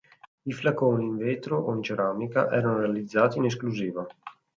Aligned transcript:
I 0.41 0.51
flaconi, 0.53 1.03
in 1.05 1.17
vetro 1.17 1.59
o 1.59 1.73
in 1.75 1.83
ceramica, 1.83 2.49
erano 2.51 2.79
realizzati 2.79 3.37
in 3.37 3.45
esclusiva. 3.45 4.03